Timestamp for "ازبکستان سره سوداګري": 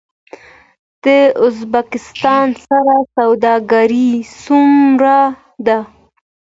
1.45-4.09